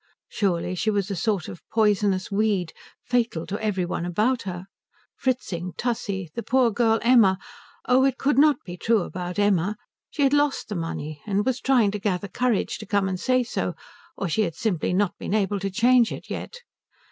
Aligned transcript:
Surely 0.29 0.73
she 0.73 0.89
was 0.89 1.11
a 1.11 1.15
sort 1.15 1.47
of 1.47 1.61
poisonous 1.69 2.31
weed, 2.31 2.73
fatal 3.03 3.45
to 3.45 3.63
every 3.63 3.85
one 3.85 4.03
about 4.03 4.41
her? 4.49 4.65
Fritzing, 5.15 5.73
Tussie, 5.77 6.31
the 6.33 6.41
poor 6.41 6.71
girl 6.71 6.97
Emma 7.03 7.37
oh, 7.85 8.03
it 8.05 8.17
could 8.17 8.39
not 8.39 8.55
be 8.65 8.77
true 8.77 9.03
about 9.03 9.37
Emma. 9.37 9.77
She 10.09 10.23
had 10.23 10.33
lost 10.33 10.69
the 10.69 10.75
money, 10.75 11.21
and 11.27 11.45
was 11.45 11.61
trying 11.61 11.91
to 11.91 11.99
gather 11.99 12.27
courage 12.27 12.79
to 12.79 12.87
come 12.87 13.07
and 13.07 13.19
say 13.19 13.43
so; 13.43 13.75
or 14.17 14.27
she 14.27 14.41
had 14.41 14.55
simply 14.55 14.91
not 14.91 15.15
been 15.19 15.35
able 15.35 15.59
to 15.59 15.69
change 15.69 16.11
it 16.11 16.31
yet. 16.31 16.61